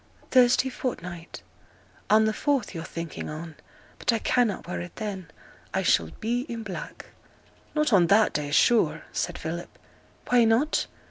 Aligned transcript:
'Thursday 0.31 0.67
fortnight. 0.71 1.43
On 2.09 2.25
the 2.25 2.33
fourth 2.33 2.73
yo're 2.73 2.83
thinking 2.83 3.29
on. 3.29 3.53
But 3.99 4.11
I 4.11 4.17
cannot 4.17 4.67
wear 4.67 4.81
it 4.81 4.95
then, 4.95 5.29
I 5.75 5.83
shall 5.83 6.09
be 6.19 6.47
i' 6.49 6.55
black.' 6.55 7.11
'Not 7.75 7.93
on 7.93 8.07
that 8.07 8.33
day, 8.33 8.49
sure!' 8.49 9.03
said 9.11 9.37
Philip. 9.37 9.77
'Why 10.27 10.43
not? 10.43 10.87